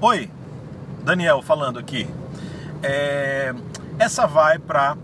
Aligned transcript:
Oi, 0.00 0.30
Daniel 1.02 1.42
falando 1.42 1.76
aqui. 1.76 2.08
É, 2.84 3.52
essa 3.98 4.28
vai 4.28 4.56
para 4.56 4.96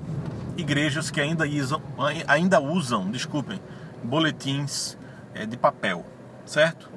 igrejas 0.56 1.10
que 1.10 1.20
ainda 1.20 1.44
usam, 1.44 1.82
ainda 2.28 2.60
usam, 2.60 3.10
desculpem, 3.10 3.60
boletins 4.04 4.96
é, 5.34 5.46
de 5.46 5.57
papel, 5.57 6.07
certo? 6.46 6.88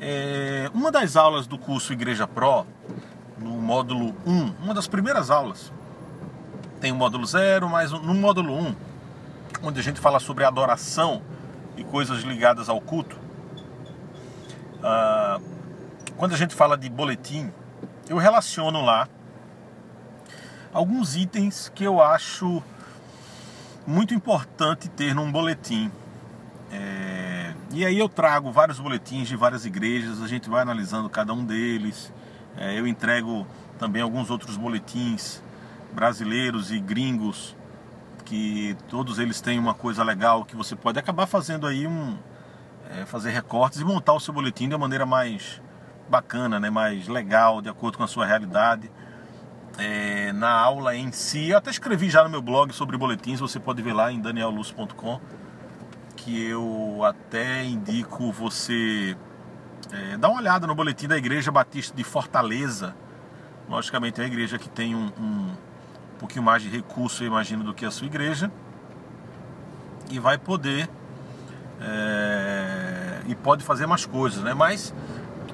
É, 0.00 0.70
uma 0.72 0.90
das 0.90 1.16
aulas 1.16 1.46
do 1.46 1.58
curso 1.58 1.92
Igreja 1.92 2.26
Pro, 2.26 2.66
no 3.38 3.50
módulo 3.50 4.14
1, 4.24 4.54
uma 4.62 4.72
das 4.72 4.88
primeiras 4.88 5.30
aulas, 5.30 5.70
tem 6.80 6.92
o 6.92 6.94
módulo 6.94 7.26
0, 7.26 7.68
mas 7.68 7.92
no 7.92 8.14
módulo 8.14 8.58
1, 8.58 8.74
onde 9.64 9.80
a 9.80 9.82
gente 9.82 10.00
fala 10.00 10.18
sobre 10.18 10.44
adoração 10.44 11.20
e 11.76 11.84
coisas 11.84 12.22
ligadas 12.22 12.70
ao 12.70 12.80
culto, 12.80 13.18
ah, 14.82 15.38
quando 16.16 16.32
a 16.32 16.36
gente 16.36 16.54
fala 16.54 16.76
de 16.76 16.88
boletim, 16.88 17.52
eu 18.08 18.16
relaciono 18.16 18.80
lá 18.82 19.08
alguns 20.72 21.16
itens 21.16 21.70
que 21.74 21.84
eu 21.84 22.02
acho 22.02 22.62
muito 23.86 24.14
importante 24.14 24.88
ter 24.88 25.14
num 25.14 25.30
boletim. 25.30 25.90
É, 26.72 27.54
e 27.72 27.84
aí 27.84 27.98
eu 27.98 28.08
trago 28.08 28.50
vários 28.50 28.78
boletins 28.78 29.28
de 29.28 29.36
várias 29.36 29.64
igrejas, 29.64 30.22
a 30.22 30.26
gente 30.26 30.48
vai 30.48 30.62
analisando 30.62 31.08
cada 31.08 31.32
um 31.32 31.44
deles. 31.44 32.12
É, 32.56 32.78
eu 32.78 32.86
entrego 32.86 33.46
também 33.78 34.00
alguns 34.00 34.30
outros 34.30 34.56
boletins 34.56 35.42
brasileiros 35.92 36.72
e 36.72 36.78
gringos, 36.78 37.56
que 38.24 38.76
todos 38.88 39.18
eles 39.18 39.40
têm 39.40 39.58
uma 39.58 39.74
coisa 39.74 40.02
legal 40.02 40.44
que 40.44 40.56
você 40.56 40.74
pode 40.74 40.98
acabar 40.98 41.26
fazendo 41.26 41.66
aí 41.66 41.86
um. 41.86 42.16
É, 42.90 43.06
fazer 43.06 43.30
recortes 43.30 43.80
e 43.80 43.84
montar 43.84 44.12
o 44.12 44.20
seu 44.20 44.32
boletim 44.32 44.68
de 44.68 44.74
uma 44.74 44.80
maneira 44.80 45.06
mais 45.06 45.60
bacana, 46.08 46.60
né, 46.60 46.70
mais 46.70 47.08
legal, 47.08 47.60
de 47.60 47.68
acordo 47.68 47.98
com 47.98 48.04
a 48.04 48.08
sua 48.08 48.26
realidade 48.26 48.90
é, 49.78 50.32
na 50.32 50.50
aula 50.50 50.94
em 50.94 51.10
si. 51.12 51.48
Eu 51.48 51.58
até 51.58 51.70
escrevi 51.70 52.08
já 52.08 52.22
no 52.24 52.30
meu 52.30 52.42
blog 52.42 52.72
sobre 52.72 52.96
boletins, 52.96 53.40
você 53.40 53.58
pode 53.58 53.82
ver 53.82 53.92
lá 53.92 54.12
em 54.12 54.20
danielluz.com, 54.20 55.20
que 56.16 56.44
eu 56.44 57.02
até 57.04 57.64
indico 57.64 58.32
você 58.32 59.16
é, 59.92 60.16
dar 60.16 60.28
uma 60.28 60.38
olhada 60.38 60.66
no 60.66 60.74
boletim 60.74 61.06
da 61.06 61.16
Igreja 61.16 61.50
Batista 61.50 61.96
de 61.96 62.04
Fortaleza. 62.04 62.94
Logicamente 63.68 64.20
é 64.20 64.24
uma 64.24 64.28
igreja 64.28 64.58
que 64.58 64.68
tem 64.68 64.94
um, 64.94 65.10
um, 65.18 65.22
um 65.22 66.18
pouquinho 66.18 66.44
mais 66.44 66.62
de 66.62 66.68
recurso, 66.68 67.22
eu 67.22 67.28
imagino, 67.28 67.64
do 67.64 67.74
que 67.74 67.84
a 67.84 67.90
sua 67.90 68.06
igreja. 68.06 68.50
E 70.10 70.18
vai 70.18 70.36
poder 70.36 70.88
é, 71.80 73.22
e 73.26 73.34
pode 73.34 73.64
fazer 73.64 73.86
mais 73.86 74.04
coisas, 74.04 74.42
né? 74.42 74.54
Mas 74.54 74.94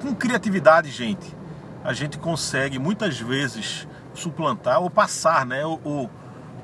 com 0.01 0.13
criatividade, 0.15 0.89
gente, 0.89 1.35
a 1.83 1.93
gente 1.93 2.17
consegue 2.17 2.79
muitas 2.79 3.19
vezes 3.19 3.87
suplantar 4.13 4.81
ou 4.81 4.89
passar 4.89 5.45
né, 5.45 5.65
o, 5.65 5.79
o, 5.83 6.09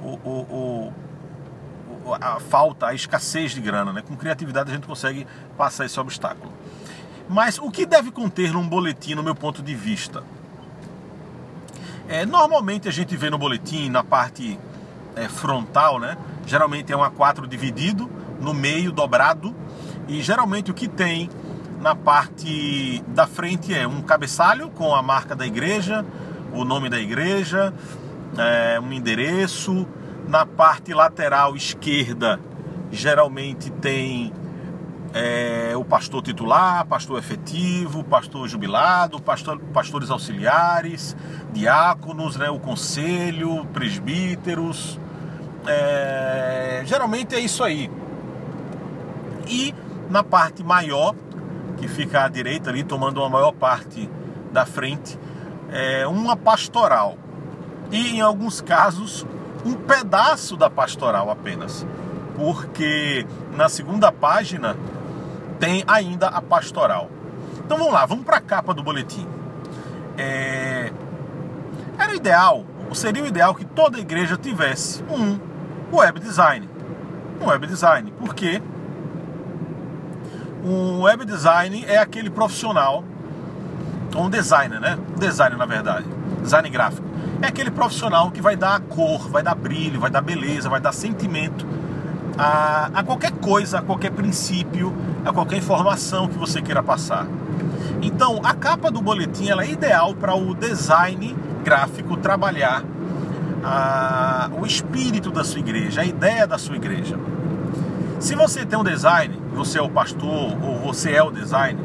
o, 0.02 0.94
o, 2.06 2.14
a 2.20 2.40
falta, 2.40 2.88
a 2.88 2.94
escassez 2.94 3.52
de 3.52 3.62
grana. 3.62 3.94
Né? 3.94 4.02
Com 4.02 4.16
criatividade 4.16 4.72
a 4.72 4.74
gente 4.74 4.88
consegue 4.88 5.26
passar 5.56 5.86
esse 5.86 6.00
obstáculo. 6.00 6.52
Mas 7.30 7.58
o 7.58 7.70
que 7.70 7.86
deve 7.86 8.12
conter 8.12 8.54
num 8.54 8.68
boletim, 8.68 9.14
no 9.14 9.24
meu 9.24 9.36
ponto 9.36 9.62
de 9.62 9.76
vista? 9.76 10.24
É, 12.08 12.26
normalmente 12.26 12.88
a 12.88 12.92
gente 12.92 13.16
vê 13.18 13.30
no 13.30 13.38
boletim, 13.38 13.90
na 13.90 14.04
parte 14.04 14.58
é, 15.16 15.28
frontal, 15.28 16.00
né? 16.00 16.18
geralmente 16.46 16.92
é 16.94 16.98
um 16.98 17.02
A4 17.02 17.46
dividido, 17.46 18.10
no 18.40 18.54
meio 18.54 18.92
dobrado, 18.92 19.54
e 20.08 20.22
geralmente 20.22 20.72
o 20.72 20.74
que 20.74 20.88
tem 20.88 21.30
na 21.88 21.96
parte 21.96 23.02
da 23.08 23.26
frente 23.26 23.74
é 23.74 23.88
um 23.88 24.02
cabeçalho 24.02 24.70
com 24.72 24.94
a 24.94 25.02
marca 25.02 25.34
da 25.34 25.48
igreja, 25.48 26.06
o 26.52 26.66
nome 26.66 26.90
da 26.90 27.00
igreja, 27.00 27.74
é, 28.38 28.78
um 28.78 28.92
endereço. 28.92 29.88
Na 30.28 30.46
parte 30.46 30.94
lateral 30.94 31.56
esquerda, 31.56 32.42
geralmente 32.92 33.70
tem 33.70 34.34
é, 35.14 35.78
o 35.78 35.86
pastor 35.86 36.22
titular, 36.22 36.86
pastor 36.86 37.20
efetivo, 37.20 38.04
pastor 38.04 38.50
jubilado, 38.50 39.22
pastor, 39.22 39.58
pastores 39.74 40.12
auxiliares, 40.12 41.16
diáconos, 41.54 42.36
né, 42.36 42.50
o 42.50 42.60
conselho, 42.60 43.66
presbíteros. 43.68 45.00
É, 45.66 46.84
geralmente 46.86 47.34
é 47.34 47.40
isso 47.40 47.64
aí. 47.64 47.90
E 49.48 49.74
na 50.10 50.22
parte 50.22 50.66
maior, 50.66 51.16
que 51.78 51.88
fica 51.88 52.24
à 52.24 52.28
direita 52.28 52.70
ali, 52.70 52.84
tomando 52.84 53.24
a 53.24 53.30
maior 53.30 53.52
parte 53.52 54.10
da 54.52 54.66
frente, 54.66 55.18
é, 55.72 56.08
uma 56.08 56.36
pastoral 56.36 57.18
e, 57.92 58.18
em 58.18 58.22
alguns 58.22 58.62
casos, 58.62 59.26
um 59.66 59.74
pedaço 59.74 60.58
da 60.58 60.70
pastoral 60.70 61.30
apenas, 61.30 61.86
porque 62.36 63.26
na 63.56 63.70
segunda 63.70 64.12
página 64.12 64.76
tem 65.60 65.84
ainda 65.88 66.28
a 66.28 66.42
pastoral. 66.42 67.10
Então 67.66 67.78
vamos 67.78 67.94
lá, 67.94 68.06
vamos 68.06 68.26
para 68.26 68.38
a 68.38 68.42
capa 68.42 68.74
do 68.74 68.84
boletim. 68.84 69.28
É... 70.18 70.92
Era 71.98 72.16
ideal, 72.16 72.66
seria 72.94 73.24
o 73.24 73.28
ideal 73.28 73.54
que 73.56 73.66
toda 73.66 74.00
igreja 74.00 74.38
tivesse 74.38 75.04
um 75.04 75.40
web 75.92 76.20
design. 76.20 76.70
Um 77.42 77.48
web 77.48 77.68
design, 77.68 78.14
porque 78.20 78.62
um 80.64 81.02
web 81.02 81.26
design 81.26 81.86
é 81.88 81.98
aquele 81.98 82.30
profissional 82.30 83.04
um 84.16 84.30
designer, 84.30 84.80
né? 84.80 84.98
Um 85.16 85.20
designer, 85.20 85.58
na 85.58 85.66
verdade. 85.66 86.06
Design 86.42 86.70
gráfico. 86.70 87.08
É 87.42 87.48
aquele 87.48 87.70
profissional 87.70 88.32
que 88.32 88.42
vai 88.42 88.56
dar 88.56 88.80
cor, 88.82 89.30
vai 89.30 89.44
dar 89.44 89.54
brilho, 89.54 90.00
vai 90.00 90.10
dar 90.10 90.22
beleza, 90.22 90.70
vai 90.70 90.80
dar 90.80 90.92
sentimento 90.92 91.66
a, 92.38 92.90
a 92.94 93.04
qualquer 93.04 93.32
coisa, 93.32 93.80
a 93.80 93.82
qualquer 93.82 94.12
princípio, 94.12 94.94
a 95.26 95.32
qualquer 95.32 95.58
informação 95.58 96.28
que 96.28 96.38
você 96.38 96.62
queira 96.62 96.82
passar. 96.82 97.28
Então, 98.02 98.42
a 98.44 98.54
capa 98.54 98.90
do 98.90 99.02
boletim 99.02 99.50
ela 99.50 99.64
é 99.64 99.72
ideal 99.72 100.14
para 100.16 100.36
o 100.36 100.54
design 100.56 101.36
gráfico 101.64 102.18
trabalhar 102.18 102.84
a, 103.64 104.50
o 104.60 104.66
espírito 104.66 105.32
da 105.32 105.44
sua 105.44 105.60
igreja, 105.60 106.02
a 106.02 106.06
ideia 106.06 106.48
da 106.48 106.58
sua 106.58 106.76
igreja. 106.76 107.18
Se 108.20 108.36
você 108.36 108.66
tem 108.66 108.80
um 108.80 108.84
design, 108.84 109.37
você 109.58 109.80
é 109.80 109.82
o 109.82 109.90
pastor 109.90 110.56
ou 110.64 110.80
você 110.80 111.12
é 111.14 111.24
o 111.24 111.32
design, 111.32 111.80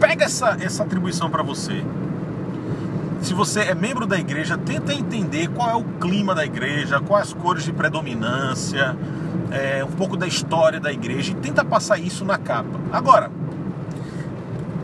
pega 0.00 0.24
essa, 0.24 0.56
essa 0.60 0.82
atribuição 0.82 1.30
para 1.30 1.42
você. 1.42 1.84
Se 3.20 3.34
você 3.34 3.60
é 3.60 3.74
membro 3.74 4.06
da 4.06 4.18
igreja, 4.18 4.56
tenta 4.56 4.92
entender 4.92 5.48
qual 5.48 5.70
é 5.70 5.74
o 5.74 5.84
clima 5.84 6.34
da 6.34 6.44
igreja, 6.44 7.00
quais 7.00 7.28
as 7.28 7.34
cores 7.34 7.64
de 7.64 7.72
predominância, 7.72 8.96
é, 9.50 9.84
um 9.84 9.90
pouco 9.90 10.16
da 10.16 10.26
história 10.26 10.80
da 10.80 10.92
igreja 10.92 11.32
e 11.32 11.34
tenta 11.34 11.64
passar 11.64 11.98
isso 11.98 12.24
na 12.24 12.38
capa. 12.38 12.78
Agora, 12.92 13.30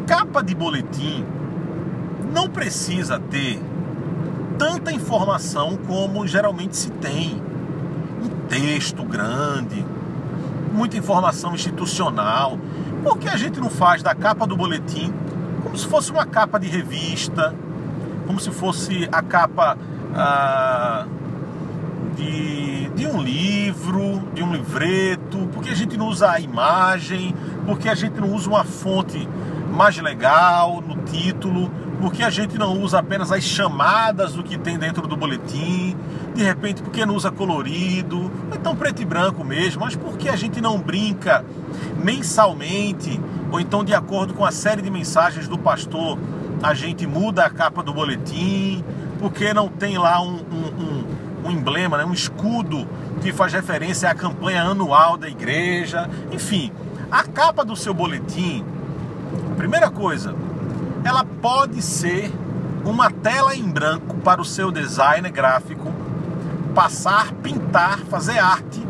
capa 0.06 0.42
de 0.42 0.54
boletim 0.54 1.24
não 2.32 2.48
precisa 2.48 3.18
ter 3.18 3.60
tanta 4.58 4.92
informação 4.92 5.76
como 5.86 6.26
geralmente 6.26 6.76
se 6.76 6.90
tem. 6.90 7.42
Um 8.22 8.46
texto 8.48 9.02
grande, 9.04 9.84
muita 10.72 10.96
informação 10.96 11.54
institucional. 11.54 12.58
Por 13.02 13.18
que 13.18 13.28
a 13.28 13.36
gente 13.36 13.60
não 13.60 13.70
faz 13.70 14.02
da 14.02 14.14
capa 14.14 14.46
do 14.46 14.56
boletim 14.56 15.12
como 15.62 15.78
se 15.78 15.86
fosse 15.86 16.10
uma 16.10 16.26
capa 16.26 16.58
de 16.58 16.68
revista, 16.68 17.54
como 18.26 18.38
se 18.40 18.50
fosse 18.50 19.08
a 19.10 19.22
capa 19.22 19.78
ah, 20.14 21.06
de, 22.16 22.90
de 22.90 23.06
um 23.06 23.22
livro, 23.22 24.22
de 24.34 24.42
um 24.42 24.52
livreto? 24.52 25.38
Por 25.52 25.62
que 25.62 25.70
a 25.70 25.74
gente 25.74 25.96
não 25.96 26.08
usa 26.08 26.30
a 26.30 26.40
imagem? 26.40 27.34
Por 27.64 27.78
que 27.78 27.88
a 27.88 27.94
gente 27.94 28.20
não 28.20 28.32
usa 28.32 28.48
uma 28.48 28.64
fonte 28.64 29.28
mais 29.72 29.96
legal 29.98 30.82
no 30.86 30.96
título? 31.04 31.70
Por 32.00 32.12
que 32.12 32.22
a 32.22 32.30
gente 32.30 32.58
não 32.58 32.80
usa 32.82 32.98
apenas 32.98 33.30
as 33.30 33.44
chamadas 33.44 34.34
do 34.34 34.42
que 34.42 34.58
tem 34.58 34.76
dentro 34.76 35.06
do 35.06 35.16
boletim? 35.16 35.96
De 36.34 36.42
repente, 36.42 36.82
por 36.82 36.90
que 36.90 37.04
não 37.04 37.14
usa 37.14 37.30
colorido? 37.30 38.18
Ou 38.50 38.56
então 38.56 38.74
preto 38.74 39.02
e 39.02 39.04
branco 39.04 39.44
mesmo? 39.44 39.82
Mas 39.84 39.94
por 39.94 40.16
que 40.16 40.28
a 40.28 40.36
gente 40.36 40.60
não 40.60 40.78
brinca 40.78 41.44
mensalmente? 42.02 43.20
Ou 43.50 43.60
então, 43.60 43.84
de 43.84 43.94
acordo 43.94 44.32
com 44.32 44.44
a 44.44 44.50
série 44.50 44.80
de 44.80 44.90
mensagens 44.90 45.46
do 45.46 45.58
pastor, 45.58 46.18
a 46.62 46.72
gente 46.72 47.06
muda 47.06 47.44
a 47.44 47.50
capa 47.50 47.82
do 47.82 47.92
boletim? 47.92 48.82
Por 49.18 49.30
que 49.30 49.52
não 49.52 49.68
tem 49.68 49.98
lá 49.98 50.22
um, 50.22 50.36
um, 50.36 51.44
um, 51.44 51.48
um 51.48 51.50
emblema, 51.50 51.98
né? 51.98 52.04
um 52.04 52.14
escudo 52.14 52.88
que 53.20 53.30
faz 53.30 53.52
referência 53.52 54.08
à 54.08 54.14
campanha 54.14 54.62
anual 54.62 55.18
da 55.18 55.28
igreja? 55.28 56.08
Enfim, 56.32 56.72
a 57.10 57.24
capa 57.24 57.62
do 57.62 57.76
seu 57.76 57.92
boletim, 57.92 58.64
primeira 59.58 59.90
coisa, 59.90 60.34
ela 61.04 61.24
pode 61.24 61.82
ser 61.82 62.32
uma 62.86 63.10
tela 63.10 63.54
em 63.54 63.68
branco 63.68 64.16
para 64.16 64.40
o 64.40 64.44
seu 64.44 64.72
design 64.72 65.28
gráfico 65.30 65.92
passar, 66.74 67.32
pintar, 67.34 67.98
fazer 68.00 68.38
arte 68.38 68.82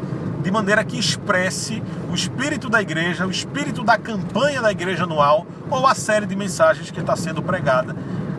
de 0.43 0.50
maneira 0.50 0.84
que 0.84 0.99
expresse 0.99 1.82
o 2.11 2.14
espírito 2.14 2.69
da 2.69 2.82
igreja, 2.82 3.26
o 3.26 3.31
espírito 3.31 3.84
da 3.84 3.96
campanha 3.96 4.61
da 4.61 4.73
igreja 4.73 5.05
anual 5.05 5.46
ou 5.70 5.87
a 5.87 5.94
série 5.94 6.26
de 6.26 6.34
mensagens 6.34 6.90
que 6.90 7.00
está 7.00 7.14
sendo 7.14 7.43
pregada 7.43 7.94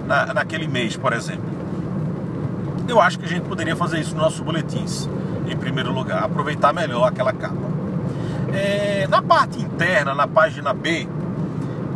na, 0.05 0.33
naquele 0.33 0.67
mês, 0.67 0.97
por 0.97 1.13
exemplo. 1.13 1.45
Eu 2.87 2.99
acho 2.99 3.17
que 3.17 3.25
a 3.25 3.29
gente 3.29 3.47
poderia 3.47 3.75
fazer 3.75 3.99
isso 3.99 4.13
nos 4.13 4.23
nossos 4.23 4.41
boletins, 4.41 5.09
em 5.47 5.55
primeiro 5.55 5.93
lugar, 5.93 6.23
aproveitar 6.23 6.73
melhor 6.73 7.07
aquela 7.07 7.31
capa. 7.31 7.55
É, 8.53 9.07
na 9.09 9.21
parte 9.21 9.59
interna, 9.61 10.13
na 10.13 10.27
página 10.27 10.73
B, 10.73 11.07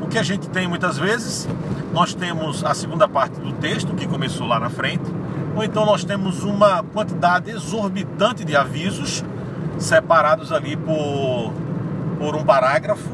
o 0.02 0.08
que 0.08 0.18
a 0.18 0.24
gente 0.24 0.50
tem 0.50 0.68
muitas 0.68 0.98
vezes, 0.98 1.48
nós 1.94 2.14
temos 2.14 2.64
a 2.64 2.74
segunda 2.74 3.08
parte 3.08 3.40
do 3.40 3.52
texto, 3.54 3.94
que 3.94 4.08
começou 4.08 4.48
lá 4.48 4.60
na 4.60 4.70
frente, 4.70 5.04
ou 5.58 5.64
então 5.64 5.88
nós 5.88 6.04
temos 6.04 6.44
uma 6.44 6.84
quantidade 6.84 7.50
exorbitante 7.50 8.46
de 8.46 8.56
avisos 8.56 9.26
separados 9.80 10.52
ali 10.52 10.78
por, 10.78 11.52
por 12.20 12.36
um 12.36 12.46
parágrafo, 12.46 13.10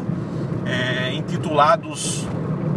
é, 0.65 1.13
intitulados 1.13 2.27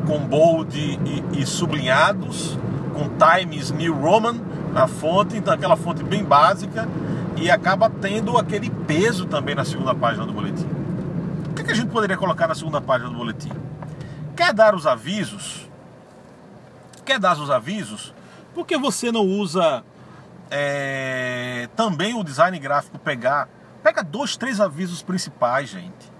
com 0.06 0.20
bold 0.20 0.78
e, 0.78 1.40
e, 1.40 1.44
sublinhados, 1.44 2.56
com 2.94 3.10
Times 3.18 3.72
New 3.72 3.92
Roman 3.92 4.36
na 4.72 4.86
fonte, 4.86 5.36
então 5.36 5.52
aquela 5.52 5.76
fonte 5.76 6.04
bem 6.04 6.22
básica, 6.22 6.88
e 7.34 7.50
acaba 7.50 7.90
tendo 7.90 8.38
aquele 8.38 8.70
peso 8.70 9.26
também 9.26 9.56
na 9.56 9.64
segunda 9.64 9.94
página 9.96 10.24
do 10.24 10.32
boletim. 10.32 10.66
O 11.50 11.54
que, 11.54 11.62
é 11.62 11.64
que 11.64 11.72
a 11.72 11.74
gente 11.74 11.90
poderia 11.90 12.16
colocar 12.16 12.46
na 12.46 12.54
segunda 12.54 12.80
página 12.80 13.10
do 13.10 13.16
boletim? 13.16 13.50
Quer 14.36 14.52
dar 14.54 14.76
os 14.76 14.86
avisos? 14.86 15.68
Quer 17.04 17.18
dar 17.18 17.36
os 17.36 17.50
avisos? 17.50 18.14
Por 18.56 18.66
que 18.66 18.78
você 18.78 19.12
não 19.12 19.26
usa 19.26 19.84
é, 20.50 21.68
também 21.76 22.14
o 22.14 22.24
design 22.24 22.58
gráfico 22.58 22.98
pegar? 22.98 23.50
Pega 23.82 24.02
dois, 24.02 24.34
três 24.34 24.62
avisos 24.62 25.02
principais, 25.02 25.68
gente. 25.68 26.10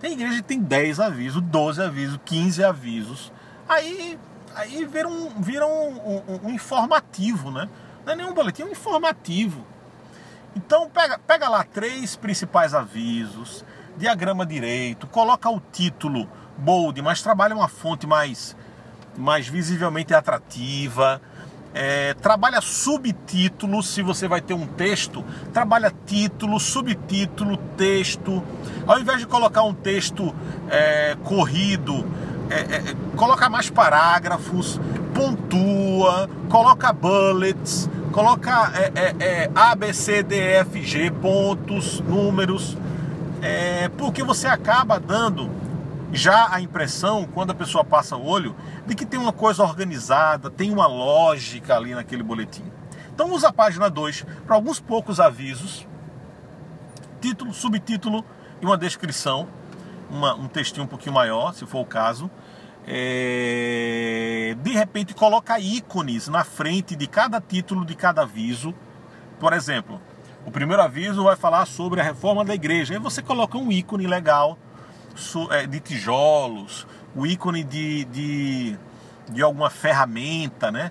Tem 0.00 0.14
igreja 0.14 0.36
que 0.36 0.48
tem 0.48 0.58
10 0.58 0.98
avisos, 0.98 1.42
12 1.42 1.82
avisos, 1.82 2.18
15 2.24 2.64
avisos. 2.64 3.30
Aí, 3.68 4.18
aí 4.54 4.86
vira, 4.86 5.06
um, 5.06 5.28
vira 5.42 5.66
um, 5.66 6.22
um, 6.26 6.40
um 6.44 6.50
informativo, 6.54 7.50
né? 7.50 7.68
Não 8.06 8.14
é 8.14 8.16
nenhum 8.16 8.32
boletim, 8.32 8.62
é 8.62 8.64
um 8.64 8.70
informativo. 8.70 9.66
Então 10.56 10.88
pega, 10.88 11.18
pega 11.18 11.50
lá 11.50 11.64
três 11.64 12.16
principais 12.16 12.72
avisos, 12.72 13.62
diagrama 13.98 14.46
direito, 14.46 15.06
coloca 15.06 15.50
o 15.50 15.60
título 15.60 16.26
bold, 16.56 17.02
mas 17.02 17.20
trabalha 17.20 17.54
uma 17.54 17.68
fonte 17.68 18.06
mais, 18.06 18.56
mais 19.18 19.46
visivelmente 19.46 20.14
atrativa 20.14 21.20
é, 21.74 22.14
trabalha 22.14 22.60
subtítulos, 22.60 23.88
se 23.88 24.00
você 24.00 24.28
vai 24.28 24.40
ter 24.40 24.54
um 24.54 24.64
texto, 24.64 25.24
trabalha 25.52 25.92
título, 26.06 26.60
subtítulo, 26.60 27.56
texto. 27.76 28.42
Ao 28.86 29.00
invés 29.00 29.18
de 29.18 29.26
colocar 29.26 29.64
um 29.64 29.74
texto 29.74 30.32
é, 30.70 31.16
corrido, 31.24 32.06
é, 32.48 32.76
é 32.76 32.94
coloca 33.16 33.48
mais 33.48 33.68
parágrafos, 33.68 34.80
pontua, 35.12 36.30
coloca 36.48 36.92
bullets, 36.92 37.90
coloca 38.12 38.72
é, 38.94 39.14
é, 39.18 39.50
A, 39.52 39.74
B, 39.74 39.92
C, 39.92 40.22
D, 40.22 40.36
F, 40.36 40.80
G, 40.80 41.10
pontos, 41.10 42.00
números, 42.00 42.78
porque 43.98 44.22
você 44.22 44.46
acaba 44.46 44.98
dando 44.98 45.50
já 46.14 46.54
a 46.54 46.60
impressão, 46.60 47.26
quando 47.26 47.50
a 47.50 47.54
pessoa 47.54 47.84
passa 47.84 48.16
o 48.16 48.24
olho, 48.24 48.54
de 48.86 48.94
que 48.94 49.04
tem 49.04 49.18
uma 49.18 49.32
coisa 49.32 49.64
organizada, 49.64 50.48
tem 50.48 50.70
uma 50.70 50.86
lógica 50.86 51.76
ali 51.76 51.92
naquele 51.92 52.22
boletim. 52.22 52.62
Então 53.12 53.32
usa 53.32 53.48
a 53.48 53.52
página 53.52 53.90
2 53.90 54.24
para 54.46 54.54
alguns 54.54 54.78
poucos 54.78 55.18
avisos, 55.18 55.86
título, 57.20 57.52
subtítulo 57.52 58.24
e 58.62 58.64
uma 58.64 58.78
descrição, 58.78 59.48
uma, 60.08 60.34
um 60.34 60.46
textinho 60.46 60.84
um 60.84 60.88
pouquinho 60.88 61.14
maior, 61.14 61.52
se 61.52 61.66
for 61.66 61.80
o 61.80 61.84
caso. 61.84 62.30
É... 62.86 64.56
De 64.62 64.70
repente 64.70 65.14
coloca 65.14 65.58
ícones 65.58 66.28
na 66.28 66.44
frente 66.44 66.94
de 66.94 67.08
cada 67.08 67.40
título 67.40 67.84
de 67.84 67.96
cada 67.96 68.22
aviso. 68.22 68.72
Por 69.40 69.52
exemplo, 69.52 70.00
o 70.46 70.50
primeiro 70.50 70.80
aviso 70.80 71.24
vai 71.24 71.34
falar 71.34 71.66
sobre 71.66 72.00
a 72.00 72.04
reforma 72.04 72.44
da 72.44 72.54
igreja. 72.54 72.94
Aí 72.94 73.00
você 73.00 73.20
coloca 73.20 73.58
um 73.58 73.72
ícone 73.72 74.06
legal 74.06 74.56
de 75.68 75.80
tijolos, 75.80 76.86
o 77.14 77.26
ícone 77.26 77.62
de, 77.62 78.04
de, 78.06 78.78
de 79.30 79.42
alguma 79.42 79.70
ferramenta, 79.70 80.70
né? 80.70 80.90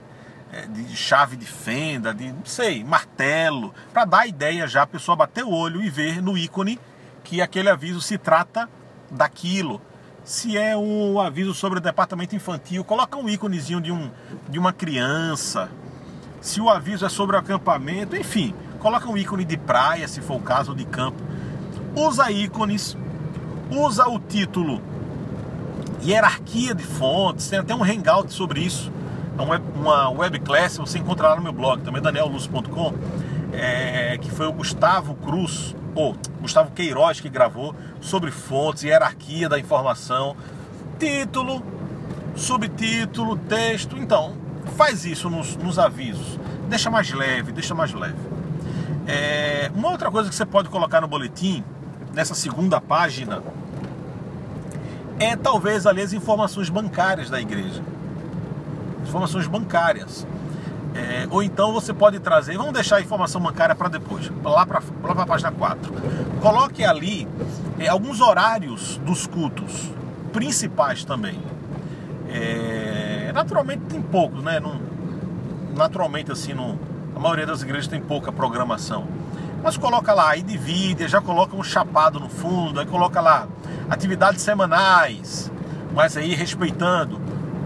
É, 0.52 0.68
de 0.68 0.96
chave 0.96 1.36
de 1.36 1.48
fenda, 1.48 2.14
de 2.14 2.32
não 2.32 2.46
sei, 2.46 2.84
martelo, 2.84 3.74
para 3.92 4.06
dar 4.06 4.20
a 4.20 4.28
ideia 4.28 4.68
já 4.68 4.84
a 4.84 4.88
pessoa 4.88 5.16
bater 5.16 5.44
o 5.44 5.50
olho 5.50 5.82
e 5.82 5.90
ver 5.90 6.22
no 6.22 6.38
ícone 6.38 6.80
que 7.24 7.42
aquele 7.42 7.70
aviso 7.70 8.00
se 8.00 8.20
trata 8.20 8.70
daquilo. 9.10 9.82
Se 10.24 10.56
é 10.56 10.78
um 10.78 11.20
aviso 11.20 11.56
sobre 11.56 11.80
o 11.80 11.82
departamento 11.82 12.36
infantil, 12.36 12.84
coloca 12.84 13.18
um 13.18 13.28
íconezinho 13.28 13.82
de, 13.82 13.92
um, 13.92 14.12
de 14.48 14.60
uma 14.60 14.72
criança. 14.72 15.72
Se 16.40 16.62
o 16.62 16.70
aviso 16.70 17.06
é 17.06 17.10
sobre 17.10 17.36
o 17.36 17.40
acampamento, 17.40 18.16
enfim, 18.16 18.54
coloca 18.80 19.10
um 19.10 19.18
ícone 19.18 19.44
de 19.44 19.58
praia, 19.58 20.08
se 20.08 20.22
for 20.22 20.38
o 20.38 20.42
caso, 20.42 20.72
ou 20.72 20.78
de 20.78 20.86
campo. 20.86 21.22
Usa 21.96 22.30
ícones 22.32 22.96
usa 23.72 24.08
o 24.08 24.20
título 24.20 24.82
Hierarquia 26.04 26.76
de 26.76 26.84
Fontes, 26.84 27.48
tem 27.48 27.60
até 27.60 27.74
um 27.74 27.84
hangout 27.84 28.34
sobre 28.34 28.62
isso, 28.62 28.92
é 29.38 29.42
uma 29.42 30.10
webclass, 30.10 30.78
você 30.78 31.00
encontra 31.00 31.30
lá 31.30 31.36
no 31.36 31.42
meu 31.42 31.54
blog, 31.54 31.82
também 31.82 32.02
danielluz.com, 32.02 32.94
é, 33.52 34.18
que 34.22 34.30
foi 34.30 34.48
o 34.48 34.52
Gustavo 34.52 35.16
Cruz, 35.16 35.76
ou 35.96 36.16
Gustavo 36.42 36.72
Queiroz 36.72 37.22
que 37.22 37.30
gravou 37.30 37.76
sobre 38.02 38.32
fontes, 38.32 38.84
hierarquia 38.84 39.48
da 39.48 39.60
informação, 39.60 40.36
título, 41.00 41.64
subtítulo, 42.36 43.38
texto, 43.38 43.98
então 43.98 44.34
faz 44.76 45.06
isso 45.06 45.30
nos, 45.30 45.56
nos 45.56 45.78
avisos, 45.80 46.40
deixa 46.68 46.90
mais 46.90 47.12
leve, 47.12 47.52
deixa 47.52 47.74
mais 47.74 47.94
leve. 47.94 48.18
É, 49.06 49.72
uma 49.76 49.92
outra 49.92 50.10
coisa 50.10 50.30
que 50.30 50.36
você 50.36 50.46
pode 50.46 50.70
colocar 50.70 51.02
no 51.02 51.08
boletim, 51.08 51.64
nessa 52.14 52.36
segunda 52.36 52.80
página, 52.80 53.42
é 55.20 55.36
talvez 55.36 55.86
ali 55.86 56.02
as 56.02 56.14
informações 56.14 56.70
bancárias 56.70 57.30
da 57.30 57.42
igreja. 57.42 57.82
Informações 59.04 59.48
bancárias. 59.48 60.26
É, 60.96 61.28
ou 61.32 61.42
então 61.42 61.74
você 61.74 61.92
pode 61.92 62.20
trazer, 62.20 62.56
vamos 62.56 62.74
deixar 62.74 62.98
a 62.98 63.02
informação 63.02 63.42
bancária 63.42 63.74
para 63.74 63.90
depois, 63.90 64.32
lá 64.44 64.64
para 64.64 64.80
a 64.80 65.26
página 65.26 65.52
4. 65.52 65.92
Coloque 66.40 66.86
ali 66.86 67.28
é, 67.80 67.88
alguns 67.88 68.22
horários 68.22 68.98
dos 69.04 69.26
cultos, 69.26 69.92
principais 70.32 71.04
também. 71.04 71.40
É, 72.30 73.32
naturalmente 73.34 73.82
tem 73.86 74.02
poucos, 74.02 74.44
né? 74.44 74.60
Não, 74.60 74.80
naturalmente 75.76 76.32
assim, 76.32 76.54
não, 76.54 76.78
a 77.16 77.20
maioria 77.20 77.48
das 77.48 77.64
igrejas 77.64 77.88
tem 77.88 78.00
pouca 78.00 78.32
programação. 78.32 79.08
Mas 79.64 79.78
coloca 79.78 80.14
lá, 80.14 80.32
aí 80.32 80.44
divide, 80.44 81.08
já 81.08 81.22
coloca 81.22 81.56
um 81.56 81.64
chapado 81.64 82.20
no 82.20 82.28
fundo, 82.28 82.82
aí 82.82 82.86
coloca 82.86 83.22
lá 83.22 83.48
atividades 83.90 84.42
semanais, 84.42 85.50
mas 85.94 86.18
aí 86.18 86.36
respeitando 86.36 87.20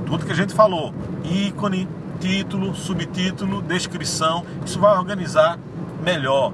tudo 0.06 0.25
que 0.25 0.32
a 0.32 0.36
gente 0.36 0.54
falou, 0.54 0.94
ícone, 1.24 1.89
título, 2.20 2.75
subtítulo, 2.75 3.62
descrição, 3.62 4.46
isso 4.66 4.80
vai 4.80 4.98
organizar 4.98 5.60
melhor. 6.04 6.54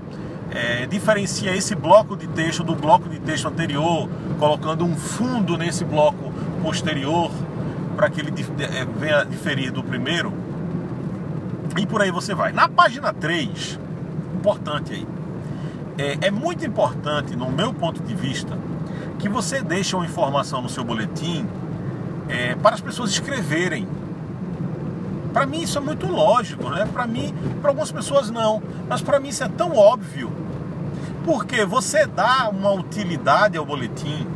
É, 0.49 0.85
diferencia 0.85 1.55
esse 1.55 1.75
bloco 1.75 2.15
de 2.15 2.27
texto 2.27 2.63
do 2.63 2.75
bloco 2.75 3.09
de 3.09 3.19
texto 3.19 3.47
anterior, 3.47 4.09
colocando 4.39 4.85
um 4.85 4.95
fundo 4.95 5.57
nesse 5.57 5.83
bloco 5.83 6.31
posterior 6.61 7.31
para 7.95 8.09
que 8.09 8.21
ele 8.21 8.31
é, 8.59 8.85
venha 8.85 9.23
diferir 9.23 9.71
do 9.71 9.83
primeiro. 9.83 10.33
E 11.77 11.85
por 11.85 12.01
aí 12.01 12.11
você 12.11 12.33
vai. 12.33 12.51
Na 12.51 12.67
página 12.67 13.11
3, 13.11 13.79
importante 14.35 14.93
aí, 14.93 15.07
é, 15.97 16.27
é 16.27 16.31
muito 16.31 16.65
importante, 16.65 17.35
no 17.35 17.51
meu 17.51 17.73
ponto 17.73 18.01
de 18.01 18.15
vista, 18.15 18.57
que 19.19 19.29
você 19.29 19.61
deixe 19.61 19.95
uma 19.95 20.05
informação 20.05 20.61
no 20.61 20.69
seu 20.69 20.83
boletim 20.83 21.47
é, 22.27 22.55
para 22.55 22.75
as 22.75 22.81
pessoas 22.81 23.11
escreverem. 23.11 23.87
Para 25.31 25.45
mim 25.45 25.61
isso 25.61 25.77
é 25.77 25.81
muito 25.81 26.07
lógico, 26.07 26.69
né? 26.69 26.87
Para 26.91 27.07
mim, 27.07 27.33
para 27.61 27.71
algumas 27.71 27.91
pessoas 27.91 28.29
não, 28.29 28.61
mas 28.87 29.01
para 29.01 29.19
mim 29.19 29.29
isso 29.29 29.43
é 29.43 29.47
tão 29.47 29.75
óbvio. 29.75 30.31
Porque 31.25 31.65
você 31.65 32.05
dá 32.05 32.49
uma 32.49 32.71
utilidade 32.71 33.57
ao 33.57 33.65
boletim, 33.65 34.27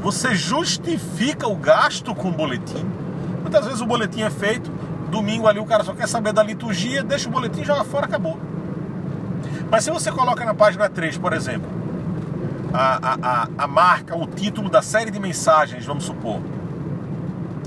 você 0.00 0.34
justifica 0.34 1.48
o 1.48 1.56
gasto 1.56 2.14
com 2.14 2.28
o 2.28 2.32
boletim. 2.32 2.86
Muitas 3.42 3.64
vezes 3.64 3.80
o 3.80 3.86
boletim 3.86 4.22
é 4.22 4.30
feito, 4.30 4.70
domingo 5.10 5.48
ali 5.48 5.58
o 5.58 5.66
cara 5.66 5.82
só 5.82 5.92
quer 5.92 6.06
saber 6.06 6.32
da 6.32 6.42
liturgia, 6.42 7.02
deixa 7.02 7.28
o 7.28 7.32
boletim, 7.32 7.64
joga 7.64 7.82
fora, 7.84 8.06
acabou. 8.06 8.38
Mas 9.70 9.84
se 9.84 9.90
você 9.90 10.10
coloca 10.10 10.44
na 10.44 10.54
página 10.54 10.88
3, 10.88 11.18
por 11.18 11.32
exemplo, 11.32 11.68
a, 12.72 13.42
a, 13.42 13.48
a, 13.58 13.66
marca, 13.66 14.16
o 14.16 14.26
título 14.26 14.70
da 14.70 14.80
série 14.80 15.10
de 15.10 15.20
mensagens, 15.20 15.84
vamos 15.84 16.04
supor. 16.04 16.40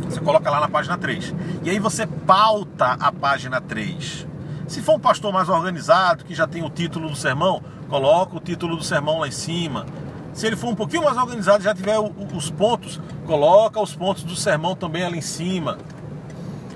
Você 0.05 0.19
coloca 0.19 0.49
lá 0.49 0.59
na 0.59 0.67
página 0.67 0.97
3. 0.97 1.33
E 1.63 1.69
aí 1.69 1.79
você 1.79 2.05
pauta 2.05 2.97
a 2.99 3.11
página 3.11 3.61
3. 3.61 4.27
Se 4.67 4.81
for 4.81 4.95
um 4.95 4.99
pastor 4.99 5.31
mais 5.31 5.47
organizado, 5.47 6.25
que 6.25 6.33
já 6.33 6.47
tem 6.47 6.63
o 6.63 6.69
título 6.69 7.09
do 7.09 7.15
sermão, 7.15 7.61
coloca 7.87 8.35
o 8.35 8.39
título 8.39 8.75
do 8.75 8.83
sermão 8.83 9.19
lá 9.19 9.27
em 9.27 9.31
cima. 9.31 9.85
Se 10.33 10.47
ele 10.47 10.55
for 10.55 10.69
um 10.69 10.75
pouquinho 10.75 11.03
mais 11.03 11.17
organizado, 11.17 11.63
já 11.63 11.73
tiver 11.73 11.99
os 11.99 12.49
pontos, 12.49 12.99
coloca 13.25 13.79
os 13.79 13.95
pontos 13.95 14.23
do 14.23 14.35
sermão 14.35 14.75
também 14.75 15.03
ali 15.03 15.19
em 15.19 15.21
cima. 15.21 15.77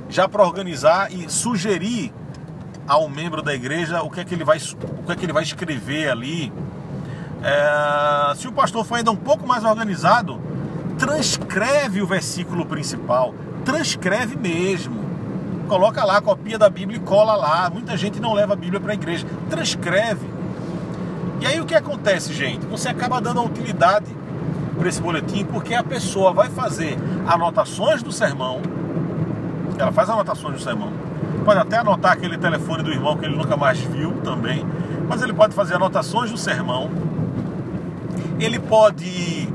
já 0.07 0.27
para 0.27 0.43
organizar 0.43 1.11
e 1.11 1.29
sugerir 1.29 2.13
ao 2.87 3.09
membro 3.09 3.41
da 3.41 3.53
igreja 3.53 4.01
o 4.01 4.09
que 4.09 4.19
é 4.19 4.25
que 4.25 4.33
ele 4.33 4.43
vai, 4.43 4.57
o 4.57 5.03
que 5.03 5.11
é 5.11 5.15
que 5.15 5.25
ele 5.25 5.33
vai 5.33 5.43
escrever 5.43 6.09
ali. 6.09 6.51
É, 7.43 8.35
se 8.35 8.47
o 8.47 8.51
pastor 8.51 8.85
for 8.85 8.95
ainda 8.95 9.11
um 9.11 9.15
pouco 9.15 9.47
mais 9.47 9.63
organizado, 9.63 10.39
transcreve 10.97 12.01
o 12.01 12.07
versículo 12.07 12.65
principal, 12.65 13.33
transcreve 13.63 14.35
mesmo. 14.35 15.05
Coloca 15.67 16.03
lá 16.03 16.17
a 16.17 16.21
copia 16.21 16.59
da 16.59 16.69
Bíblia 16.69 16.97
e 16.97 17.01
cola 17.01 17.35
lá. 17.35 17.69
Muita 17.71 17.97
gente 17.97 18.19
não 18.19 18.33
leva 18.33 18.53
a 18.53 18.55
Bíblia 18.55 18.79
para 18.79 18.91
a 18.91 18.93
igreja. 18.93 19.25
Transcreve. 19.49 20.29
E 21.41 21.47
aí 21.47 21.59
o 21.59 21.65
que 21.65 21.73
acontece, 21.73 22.33
gente? 22.33 22.65
Você 22.67 22.87
acaba 22.87 23.19
dando 23.19 23.39
a 23.39 23.43
utilidade 23.43 24.05
para 24.77 24.87
esse 24.87 25.01
boletim 25.01 25.43
porque 25.43 25.73
a 25.73 25.83
pessoa 25.83 26.31
vai 26.31 26.49
fazer 26.49 26.97
anotações 27.27 28.03
do 28.03 28.11
sermão. 28.11 28.61
Ela 29.77 29.91
faz 29.91 30.07
anotações 30.07 30.53
do 30.53 30.61
sermão 30.61 30.93
Pode 31.45 31.59
até 31.59 31.77
anotar 31.77 32.11
aquele 32.11 32.39
telefone 32.39 32.81
do 32.81 32.91
irmão 32.91 33.15
que 33.15 33.23
ele 33.23 33.37
nunca 33.37 33.55
mais 33.55 33.77
viu 33.77 34.13
também. 34.23 34.65
Mas 35.07 35.21
ele 35.21 35.31
pode 35.31 35.53
fazer 35.53 35.75
anotações 35.75 36.31
do 36.31 36.37
sermão. 36.39 36.89
Ele 38.39 38.57
pode 38.57 39.47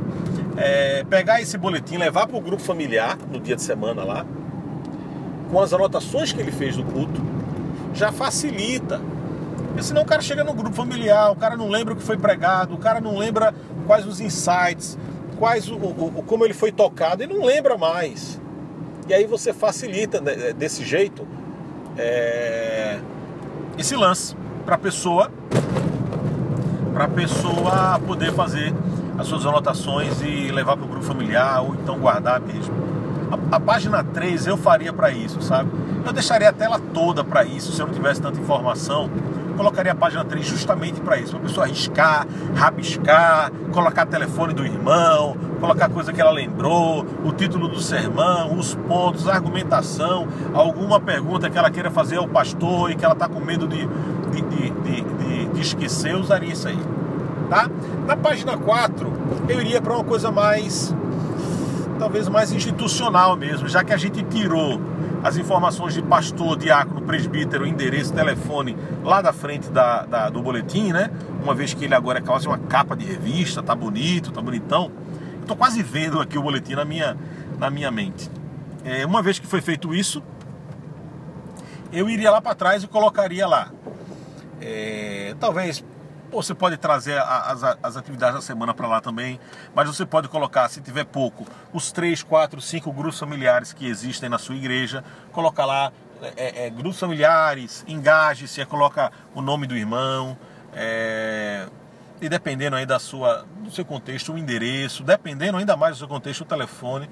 é, 0.56 1.04
pegar 1.10 1.42
esse 1.42 1.58
boletim, 1.58 1.96
levar 1.96 2.28
para 2.28 2.36
o 2.36 2.40
grupo 2.40 2.62
familiar 2.62 3.18
no 3.28 3.40
dia 3.40 3.56
de 3.56 3.62
semana 3.62 4.04
lá, 4.04 4.24
com 5.50 5.60
as 5.60 5.72
anotações 5.72 6.32
que 6.32 6.40
ele 6.40 6.52
fez 6.52 6.76
do 6.76 6.84
culto, 6.84 7.20
já 7.92 8.12
facilita. 8.12 9.00
Porque 9.66 9.82
senão 9.82 10.02
o 10.02 10.06
cara 10.06 10.22
chega 10.22 10.44
no 10.44 10.54
grupo 10.54 10.76
familiar, 10.76 11.32
o 11.32 11.36
cara 11.36 11.56
não 11.56 11.68
lembra 11.68 11.94
o 11.94 11.96
que 11.96 12.04
foi 12.04 12.16
pregado, 12.16 12.72
o 12.72 12.78
cara 12.78 13.00
não 13.00 13.18
lembra 13.18 13.52
quais 13.88 14.06
os 14.06 14.20
insights, 14.20 14.96
quais 15.40 15.68
o, 15.68 15.74
o 15.74 16.22
como 16.24 16.44
ele 16.44 16.54
foi 16.54 16.70
tocado, 16.70 17.24
ele 17.24 17.34
não 17.34 17.44
lembra 17.44 17.76
mais. 17.76 18.40
E 19.08 19.12
aí 19.12 19.26
você 19.26 19.52
facilita 19.52 20.20
né, 20.20 20.52
desse 20.52 20.84
jeito 20.84 21.26
é, 22.00 22.98
esse 23.78 23.94
lance 23.94 24.36
para 24.64 24.74
a 24.74 24.78
pessoa 24.78 25.30
para 26.92 27.06
pessoa 27.08 28.00
poder 28.06 28.32
fazer 28.32 28.74
as 29.18 29.26
suas 29.26 29.46
anotações 29.46 30.20
e 30.22 30.50
levar 30.50 30.76
para 30.76 30.84
o 30.84 30.88
grupo 30.88 31.04
familiar 31.04 31.62
ou 31.62 31.74
então 31.74 31.98
guardar 31.98 32.40
mesmo. 32.40 32.74
A, 33.30 33.56
a 33.56 33.60
página 33.60 34.02
3 34.02 34.48
eu 34.48 34.56
faria 34.56 34.92
para 34.92 35.10
isso, 35.10 35.40
sabe? 35.40 35.70
Eu 36.04 36.12
deixaria 36.12 36.48
a 36.48 36.52
tela 36.52 36.80
toda 36.92 37.22
para 37.22 37.44
isso, 37.44 37.72
se 37.72 37.80
eu 37.80 37.86
não 37.86 37.94
tivesse 37.94 38.20
tanta 38.20 38.40
informação 38.40 39.08
colocaria 39.60 39.92
a 39.92 39.94
página 39.94 40.24
3 40.24 40.46
justamente 40.46 41.02
para 41.02 41.18
isso, 41.18 41.32
para 41.32 41.40
a 41.40 41.42
pessoa 41.42 41.66
riscar, 41.66 42.26
rabiscar, 42.54 43.52
colocar 43.72 44.06
telefone 44.06 44.54
do 44.54 44.64
irmão, 44.64 45.36
colocar 45.60 45.88
coisa 45.90 46.12
que 46.12 46.20
ela 46.20 46.30
lembrou, 46.30 47.06
o 47.24 47.32
título 47.32 47.68
do 47.68 47.80
sermão, 47.80 48.56
os 48.56 48.74
pontos, 48.74 49.28
a 49.28 49.34
argumentação, 49.34 50.26
alguma 50.54 50.98
pergunta 50.98 51.50
que 51.50 51.58
ela 51.58 51.70
queira 51.70 51.90
fazer 51.90 52.16
ao 52.16 52.26
pastor 52.26 52.90
e 52.90 52.96
que 52.96 53.04
ela 53.04 53.14
está 53.14 53.28
com 53.28 53.40
medo 53.40 53.68
de, 53.68 53.86
de, 53.86 54.42
de, 54.42 54.70
de, 54.70 55.44
de 55.52 55.60
esquecer, 55.60 56.12
eu 56.12 56.20
usaria 56.20 56.52
isso 56.52 56.66
aí. 56.66 56.78
Tá? 57.48 57.68
Na 58.06 58.16
página 58.16 58.56
4, 58.56 59.12
eu 59.48 59.60
iria 59.60 59.82
para 59.82 59.94
uma 59.94 60.04
coisa 60.04 60.30
mais, 60.30 60.94
talvez 61.98 62.28
mais 62.28 62.52
institucional 62.52 63.36
mesmo, 63.36 63.68
já 63.68 63.84
que 63.84 63.92
a 63.92 63.96
gente 63.96 64.22
tirou 64.24 64.80
as 65.22 65.36
informações 65.36 65.92
de 65.92 66.00
pastor, 66.00 66.56
diácono, 66.56 67.02
presbítero, 67.02 67.66
endereço, 67.66 68.12
telefone 68.12 68.76
lá 69.04 69.20
da 69.20 69.32
frente 69.32 69.70
da, 69.70 70.06
da, 70.06 70.30
do 70.30 70.40
boletim, 70.40 70.92
né? 70.92 71.10
Uma 71.42 71.54
vez 71.54 71.74
que 71.74 71.84
ele 71.84 71.94
agora 71.94 72.18
é 72.18 72.22
quase 72.22 72.46
uma 72.46 72.56
capa 72.56 72.96
de 72.96 73.04
revista, 73.04 73.62
tá 73.62 73.74
bonito, 73.74 74.32
tá 74.32 74.40
bonitão. 74.40 74.90
Estou 75.50 75.58
quase 75.58 75.82
vendo 75.82 76.20
aqui 76.20 76.38
o 76.38 76.42
boletim 76.42 76.74
na 76.74 76.84
minha, 76.84 77.18
na 77.58 77.68
minha 77.70 77.90
mente. 77.90 78.30
É, 78.84 79.04
uma 79.04 79.20
vez 79.20 79.36
que 79.40 79.48
foi 79.48 79.60
feito 79.60 79.92
isso, 79.92 80.22
eu 81.92 82.08
iria 82.08 82.30
lá 82.30 82.40
para 82.40 82.54
trás 82.54 82.84
e 82.84 82.86
colocaria 82.86 83.48
lá. 83.48 83.68
É, 84.60 85.34
talvez 85.40 85.84
você 86.30 86.54
pode 86.54 86.76
trazer 86.76 87.18
as, 87.18 87.64
as 87.82 87.96
atividades 87.96 88.36
da 88.36 88.40
semana 88.40 88.72
para 88.72 88.86
lá 88.86 89.00
também, 89.00 89.40
mas 89.74 89.88
você 89.88 90.06
pode 90.06 90.28
colocar, 90.28 90.68
se 90.68 90.80
tiver 90.80 91.04
pouco, 91.04 91.44
os 91.72 91.90
três, 91.90 92.22
quatro, 92.22 92.60
cinco 92.60 92.92
grupos 92.92 93.18
familiares 93.18 93.72
que 93.72 93.88
existem 93.88 94.28
na 94.28 94.38
sua 94.38 94.54
igreja, 94.54 95.02
coloca 95.32 95.64
lá 95.64 95.92
é, 96.36 96.66
é, 96.66 96.70
grupos 96.70 97.00
familiares, 97.00 97.84
engaje-se, 97.88 98.64
coloca 98.66 99.10
o 99.34 99.42
nome 99.42 99.66
do 99.66 99.76
irmão, 99.76 100.38
é, 100.72 101.66
e 102.20 102.28
dependendo 102.28 102.76
aí 102.76 102.86
da 102.86 103.00
sua, 103.00 103.44
do 103.70 103.74
seu 103.74 103.84
contexto, 103.84 104.32
o 104.32 104.38
endereço, 104.38 105.02
dependendo 105.02 105.56
ainda 105.56 105.76
mais 105.76 105.96
do 105.96 105.98
seu 105.98 106.08
contexto, 106.08 106.42
o 106.42 106.44
telefone, 106.44 107.08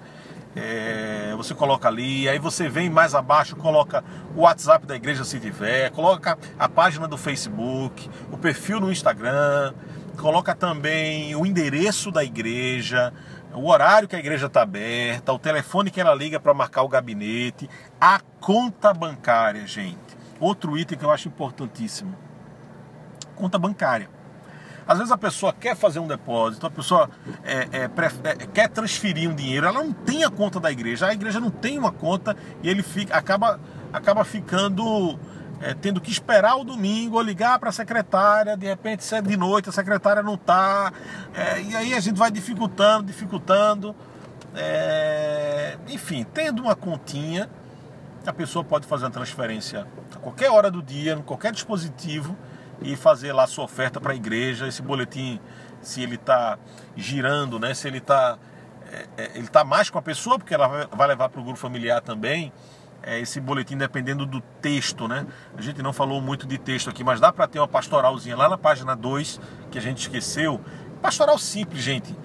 é, 0.54 1.32
você 1.36 1.54
coloca 1.54 1.88
ali, 1.88 2.28
aí 2.28 2.38
você 2.38 2.68
vem 2.68 2.90
mais 2.90 3.14
abaixo, 3.14 3.56
coloca 3.56 4.04
o 4.36 4.42
WhatsApp 4.42 4.86
da 4.86 4.96
igreja 4.96 5.24
se 5.24 5.38
tiver, 5.38 5.90
coloca 5.90 6.36
a 6.58 6.68
página 6.68 7.06
do 7.06 7.16
Facebook, 7.16 8.10
o 8.30 8.36
perfil 8.36 8.80
no 8.80 8.90
Instagram, 8.90 9.72
coloca 10.18 10.54
também 10.54 11.34
o 11.36 11.46
endereço 11.46 12.10
da 12.10 12.24
igreja, 12.24 13.12
o 13.54 13.68
horário 13.70 14.08
que 14.08 14.16
a 14.16 14.18
igreja 14.18 14.46
está 14.46 14.62
aberta, 14.62 15.32
o 15.32 15.38
telefone 15.38 15.90
que 15.90 16.00
ela 16.00 16.14
liga 16.14 16.38
para 16.38 16.52
marcar 16.52 16.82
o 16.82 16.88
gabinete, 16.88 17.68
a 18.00 18.20
conta 18.40 18.92
bancária, 18.92 19.66
gente. 19.66 20.18
Outro 20.40 20.76
item 20.76 20.98
que 20.98 21.04
eu 21.04 21.10
acho 21.10 21.28
importantíssimo: 21.28 22.14
conta 23.34 23.58
bancária. 23.58 24.17
Às 24.88 24.96
vezes 24.96 25.12
a 25.12 25.18
pessoa 25.18 25.52
quer 25.52 25.76
fazer 25.76 25.98
um 25.98 26.06
depósito, 26.06 26.66
a 26.66 26.70
pessoa 26.70 27.10
é, 27.44 27.68
é, 27.72 27.84
é, 27.84 28.46
quer 28.46 28.70
transferir 28.70 29.28
um 29.28 29.34
dinheiro, 29.34 29.66
ela 29.66 29.84
não 29.84 29.92
tem 29.92 30.24
a 30.24 30.30
conta 30.30 30.58
da 30.58 30.72
igreja, 30.72 31.06
a 31.06 31.12
igreja 31.12 31.38
não 31.38 31.50
tem 31.50 31.78
uma 31.78 31.92
conta 31.92 32.34
e 32.62 32.70
ele 32.70 32.82
fica, 32.82 33.14
acaba, 33.14 33.60
acaba 33.92 34.24
ficando 34.24 35.18
é, 35.60 35.74
tendo 35.74 36.00
que 36.00 36.10
esperar 36.10 36.56
o 36.56 36.64
domingo 36.64 37.16
ou 37.16 37.22
ligar 37.22 37.58
para 37.58 37.68
a 37.68 37.72
secretária, 37.72 38.56
de 38.56 38.64
repente 38.64 39.04
se 39.04 39.14
é 39.14 39.20
de 39.20 39.36
noite, 39.36 39.68
a 39.68 39.72
secretária 39.72 40.22
não 40.22 40.36
está, 40.36 40.90
é, 41.34 41.60
e 41.60 41.76
aí 41.76 41.92
a 41.92 42.00
gente 42.00 42.16
vai 42.16 42.30
dificultando, 42.30 43.04
dificultando. 43.04 43.94
Enfim, 45.88 46.24
tendo 46.32 46.62
uma 46.62 46.74
continha, 46.74 47.48
a 48.26 48.32
pessoa 48.32 48.64
pode 48.64 48.86
fazer 48.86 49.04
uma 49.04 49.10
transferência 49.10 49.86
a 50.14 50.18
qualquer 50.18 50.50
hora 50.50 50.70
do 50.70 50.82
dia, 50.82 51.12
em 51.12 51.22
qualquer 51.22 51.52
dispositivo 51.52 52.34
e 52.82 52.96
fazer 52.96 53.32
lá 53.32 53.46
sua 53.46 53.64
oferta 53.64 54.00
para 54.00 54.12
a 54.12 54.16
igreja. 54.16 54.66
Esse 54.66 54.82
boletim, 54.82 55.40
se 55.80 56.02
ele 56.02 56.16
está 56.16 56.58
girando, 56.96 57.58
né? 57.58 57.74
se 57.74 57.88
ele 57.88 57.98
está 57.98 58.38
é, 58.90 59.06
é, 59.16 59.30
ele 59.34 59.48
tá 59.48 59.64
mais 59.64 59.90
com 59.90 59.98
a 59.98 60.02
pessoa, 60.02 60.38
porque 60.38 60.54
ela 60.54 60.88
vai 60.90 61.08
levar 61.08 61.28
para 61.28 61.40
o 61.40 61.44
grupo 61.44 61.58
familiar 61.58 62.00
também. 62.00 62.52
É, 63.02 63.20
esse 63.20 63.40
boletim 63.40 63.76
dependendo 63.76 64.26
do 64.26 64.40
texto, 64.60 65.06
né? 65.06 65.24
A 65.56 65.62
gente 65.62 65.80
não 65.82 65.92
falou 65.92 66.20
muito 66.20 66.46
de 66.46 66.58
texto 66.58 66.90
aqui, 66.90 67.04
mas 67.04 67.20
dá 67.20 67.32
para 67.32 67.46
ter 67.46 67.60
uma 67.60 67.68
pastoralzinha 67.68 68.36
lá 68.36 68.48
na 68.48 68.58
página 68.58 68.96
2 68.96 69.40
que 69.70 69.78
a 69.78 69.80
gente 69.80 70.00
esqueceu. 70.00 70.60
Pastoral 71.00 71.38
simples, 71.38 71.82
gente 71.82 72.16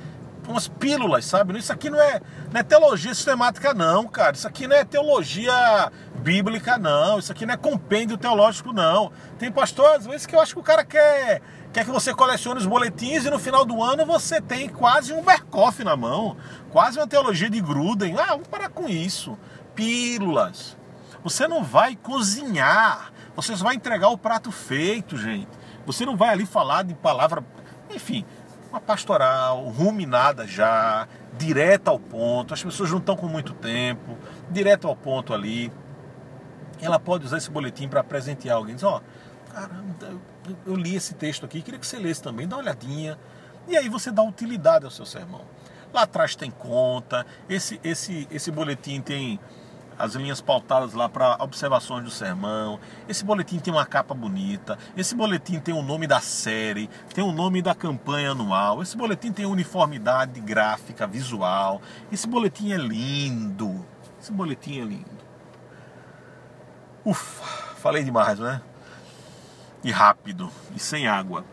umas 0.48 0.68
pílulas, 0.68 1.26
sabe? 1.26 1.58
Isso 1.58 1.72
aqui 1.72 1.90
não 1.90 2.02
é, 2.02 2.22
não 2.52 2.60
é 2.60 2.64
teologia 2.64 3.14
sistemática, 3.14 3.74
não, 3.74 4.08
cara. 4.08 4.36
Isso 4.36 4.48
aqui 4.48 4.68
não 4.68 4.76
é 4.76 4.84
teologia 4.84 5.92
bíblica, 6.20 6.78
não. 6.78 7.20
Isso 7.20 7.32
aqui 7.32 7.46
não 7.46 7.54
é 7.54 7.58
compêndio 7.58 8.18
teológico, 8.18 8.74
não. 8.74 9.12
Tem 9.38 9.52
pastor, 9.52 9.96
às 9.96 10.06
vezes, 10.06 10.26
que 10.26 10.36
eu 10.36 10.42
acho 10.42 10.54
que 10.54 10.60
o 10.60 10.64
cara 10.64 10.84
quer, 10.84 11.42
quer 11.72 11.86
que 11.86 11.92
você 11.92 12.14
colecione 12.14 12.60
os 12.60 12.66
boletins 12.66 13.26
e 13.26 13.30
no 13.30 13.40
final 13.40 13.66
do 13.66 13.82
ano 13.82 14.06
você 14.06 14.42
tem 14.42 14.68
quase 14.70 15.14
um 15.14 15.24
Berkoff 15.24 15.84
na 15.84 15.96
mão. 15.96 16.36
Quase 16.72 17.00
uma 17.00 17.08
teologia 17.08 17.50
de 17.50 17.62
Gruden. 17.62 18.18
Ah, 18.18 18.32
vamos 18.32 18.48
parar 18.48 18.70
com 18.70 18.88
isso. 18.88 19.38
Pílulas. 19.76 20.78
Você 21.24 21.48
não 21.48 21.64
vai 21.64 21.96
cozinhar. 21.96 23.12
Você 23.36 23.56
só 23.56 23.64
vai 23.64 23.76
entregar 23.76 24.10
o 24.10 24.18
prato 24.18 24.52
feito, 24.52 25.18
gente. 25.18 25.48
Você 25.86 26.06
não 26.06 26.16
vai 26.16 26.30
ali 26.30 26.46
falar 26.46 26.84
de 26.84 26.94
palavra. 26.94 27.44
Enfim, 27.90 28.26
uma 28.74 28.82
pastoral 28.82 29.70
ruminada 29.70 30.48
já, 30.48 31.08
direta 31.38 31.92
ao 31.92 32.00
ponto, 32.00 32.56
as 32.56 32.64
pessoas 32.64 32.90
não 32.90 32.98
estão 32.98 33.16
com 33.16 33.28
muito 33.28 33.54
tempo, 33.54 34.18
direto 34.50 34.88
ao 34.88 34.96
ponto 34.96 35.32
ali. 35.32 35.72
Ela 36.82 37.00
pode 37.00 37.24
usar 37.24 37.38
esse 37.38 37.52
boletim 37.52 37.88
para 37.88 38.04
presentear 38.04 38.58
alguém, 38.58 38.74
diz, 38.74 38.84
ó, 38.84 38.98
oh, 38.98 39.54
caramba, 39.54 40.20
eu 40.66 40.76
li 40.76 40.96
esse 40.96 41.14
texto 41.14 41.46
aqui, 41.46 41.62
queria 41.62 41.80
que 41.80 41.86
você 41.86 42.00
lesse 42.00 42.24
também, 42.24 42.48
dá 42.48 42.56
uma 42.56 42.64
olhadinha. 42.64 43.18
E 43.68 43.78
aí 43.78 43.88
você 43.88 44.12
dá 44.12 44.24
utilidade 44.24 44.86
ao 44.86 44.92
seu 44.92 45.06
sermão. 45.06 45.42
Lá 45.94 46.02
atrás 46.02 46.36
tem 46.36 46.50
conta, 46.50 47.28
esse, 47.48 47.80
esse, 47.84 48.28
esse 48.32 48.50
boletim 48.50 49.02
tem 49.02 49.40
as 50.04 50.16
linhas 50.16 50.42
pautadas 50.42 50.94
lá 50.94 51.08
para 51.08 51.38
observações 51.40 52.04
do 52.04 52.12
sermão. 52.12 52.78
Esse 53.08 53.24
boletim 53.24 53.58
tem 53.58 53.74
uma 53.74 53.86
capa 53.86 54.14
bonita. 54.14 54.78
Esse 54.98 55.16
boletim 55.16 55.62
tem 55.62 55.74
o 55.74 55.82
nome 55.82 56.06
da 56.08 56.20
série, 56.20 56.90
tem 57.14 57.24
o 57.24 57.32
nome 57.32 57.62
da 57.62 57.74
campanha 57.74 58.32
anual. 58.32 58.82
Esse 58.82 58.98
boletim 58.98 59.32
tem 59.32 59.46
uniformidade 59.46 60.42
gráfica, 60.42 61.08
visual. 61.08 61.82
Esse 62.12 62.28
boletim 62.28 62.74
é 62.74 62.78
lindo. 62.78 63.86
Esse 64.22 64.30
boletim 64.34 64.82
é 64.82 64.84
lindo. 64.84 65.24
Ufa, 67.06 67.76
falei 67.78 68.04
demais, 68.04 68.40
né? 68.40 68.62
E 69.86 69.90
rápido, 69.90 70.52
e 70.76 70.80
sem 70.80 71.08
água. 71.08 71.46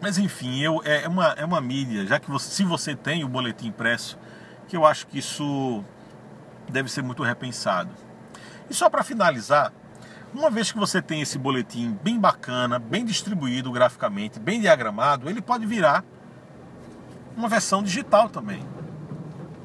Mas 0.00 0.16
enfim, 0.16 0.60
eu, 0.60 0.80
é, 0.86 1.02
é 1.02 1.08
uma, 1.08 1.26
é 1.32 1.44
uma 1.44 1.60
mídia, 1.60 2.06
já 2.06 2.18
que 2.18 2.30
você, 2.30 2.50
se 2.50 2.64
você 2.64 2.96
tem 2.96 3.24
o 3.24 3.28
boletim 3.28 3.68
impresso, 3.68 4.18
que 4.68 4.76
eu 4.76 4.86
acho 4.86 5.06
que 5.06 5.18
isso 5.18 5.84
deve 6.72 6.90
ser 6.90 7.02
muito 7.02 7.22
repensado. 7.22 7.90
E 8.68 8.74
só 8.74 8.90
para 8.90 9.04
finalizar, 9.04 9.72
uma 10.34 10.50
vez 10.50 10.72
que 10.72 10.78
você 10.78 11.00
tem 11.00 11.22
esse 11.22 11.38
boletim 11.38 11.96
bem 12.02 12.18
bacana, 12.18 12.78
bem 12.78 13.04
distribuído 13.04 13.72
graficamente, 13.72 14.38
bem 14.38 14.60
diagramado, 14.60 15.30
ele 15.30 15.40
pode 15.40 15.64
virar 15.64 16.04
uma 17.36 17.48
versão 17.48 17.82
digital 17.82 18.28
também. 18.28 18.62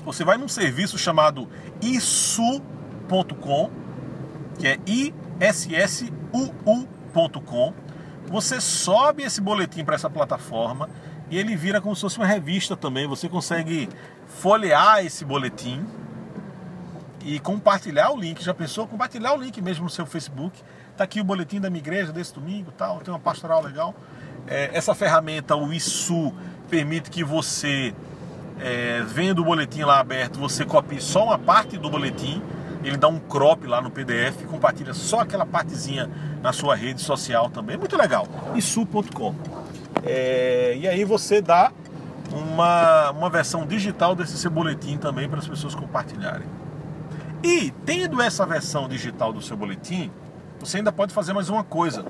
Você 0.06 0.24
vai 0.24 0.38
num 0.38 0.48
serviço 0.48 0.98
chamado 0.98 1.50
isu.com, 1.82 3.70
que 4.58 4.68
é 4.68 4.80
issuu.com. 4.86 6.88
Você 8.28 8.62
sobe 8.62 9.24
esse 9.24 9.42
boletim 9.42 9.84
para 9.84 9.96
essa 9.96 10.10
plataforma 10.10 10.90
e 11.30 11.38
ele 11.38 11.56
vira 11.56 11.82
como 11.82 11.96
se 11.96 12.02
fosse 12.02 12.18
uma 12.18 12.26
revista 12.26 12.78
também. 12.78 13.08
Você 13.08 13.28
consegue 13.28 13.90
folhear 14.26 15.06
esse 15.06 15.26
boletim 15.26 15.86
e 17.26 17.40
compartilhar 17.40 18.12
o 18.12 18.20
link. 18.20 18.44
Já 18.44 18.54
pensou? 18.54 18.88
Compartilhar 18.88 19.34
o 19.34 19.42
link 19.42 19.62
mesmo 19.62 19.86
no 19.86 19.90
seu 19.90 20.06
Facebook. 20.06 20.60
Tá 20.98 21.04
aqui 21.04 21.20
o 21.22 21.24
boletim 21.24 21.60
da 21.60 21.70
minha 21.70 21.82
igreja 21.82 22.12
desse 22.12 22.34
domingo, 22.34 22.72
tal. 22.72 23.00
Tem 23.00 23.14
uma 23.14 23.20
pastoral 23.20 23.64
legal. 23.64 23.96
É, 24.48 24.70
essa 24.74 24.94
ferramenta, 24.94 25.56
o 25.56 25.72
ISU, 25.72 26.34
permite 26.70 27.10
que 27.10 27.24
você, 27.24 27.94
é, 28.60 29.02
vendo 29.06 29.40
o 29.40 29.46
boletim 29.46 29.84
lá 29.84 30.00
aberto, 30.00 30.40
você 30.40 30.66
copie 30.66 31.02
só 31.02 31.26
uma 31.26 31.40
parte 31.40 31.78
do 31.78 31.90
boletim. 31.90 32.42
Ele 32.84 32.98
dá 32.98 33.08
um 33.08 33.20
crop 33.20 33.68
lá 33.68 33.80
no 33.80 33.92
PDF 33.92 34.44
compartilha 34.50 34.94
só 34.94 35.20
aquela 35.20 35.46
partezinha 35.46 36.10
na 36.42 36.52
sua 36.52 36.76
rede 36.76 37.02
social 37.02 37.50
também. 37.50 37.78
Muito 37.78 37.96
legal. 37.96 38.28
isu.com. 38.56 39.36
É, 40.04 40.76
e 40.78 40.88
aí 40.88 41.04
você 41.04 41.42
dá 41.42 41.72
uma, 42.32 43.12
uma 43.12 43.30
versão 43.30 43.66
digital 43.66 44.16
desse 44.16 44.38
seu 44.38 44.50
boletim 44.50 44.98
também 44.98 45.30
para 45.30 45.40
as 45.40 45.48
pessoas 45.48 45.76
compartilharem. 45.76 46.48
E 47.44 47.72
tendo 47.86 48.22
essa 48.22 48.46
versão 48.46 48.88
digital 48.88 49.34
do 49.34 49.42
seu 49.42 49.58
boletim, 49.58 50.12
você 50.60 50.78
ainda 50.78 50.92
pode 50.92 51.12
fazer 51.12 51.34
mais 51.34 51.50
uma 51.50 51.64
coisa. 51.64 52.06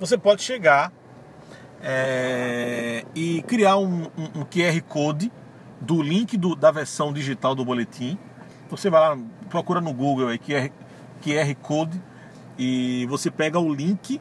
Você 0.00 0.18
pode 0.18 0.42
chegar 0.42 0.92
é, 1.80 3.04
e 3.14 3.40
criar 3.42 3.76
um, 3.76 4.02
um, 4.18 4.40
um, 4.40 4.44
QR 4.44 4.80
Code 4.88 5.30
do 5.80 6.02
link 6.02 6.36
do, 6.36 6.56
da 6.56 6.72
versão 6.72 7.12
digital 7.12 7.54
do 7.54 7.64
boletim. 7.64 8.18
Você 8.68 8.90
vai 8.90 9.00
lá, 9.00 9.18
procura 9.48 9.80
no 9.80 9.92
Google 9.92 10.28
aí 10.28 10.38
QR, 10.38 10.70
QR 11.22 11.54
Code 11.62 12.02
e 12.58 13.06
você 13.06 13.30
pega 13.30 13.60
o 13.60 13.72
link 13.72 14.20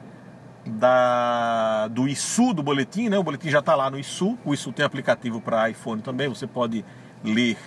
da, 0.66 1.88
do 1.88 2.08
ISU 2.08 2.54
do 2.54 2.62
boletim, 2.62 3.10
né? 3.10 3.18
O 3.18 3.24
boletim 3.24 3.50
já 3.50 3.60
está 3.60 3.74
lá 3.74 3.90
no 3.90 3.98
ISU. 3.98 4.38
O 4.46 4.54
ISU 4.54 4.72
tem 4.72 4.86
aplicativo 4.86 5.42
para 5.42 5.68
iPhone 5.68 6.00
também. 6.04 6.28
Você 6.28 6.46
pode 6.46 6.86
ler 7.24 7.58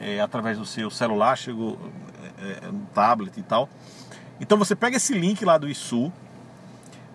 é, 0.00 0.20
através 0.20 0.58
do 0.58 0.66
seu 0.66 0.90
celular, 0.90 1.36
chegou 1.36 1.78
é, 2.38 2.70
no 2.70 2.86
tablet 2.94 3.38
e 3.38 3.42
tal. 3.42 3.68
Então 4.40 4.58
você 4.58 4.74
pega 4.74 4.96
esse 4.96 5.14
link 5.14 5.44
lá 5.44 5.56
do 5.56 5.68
ISU, 5.68 6.12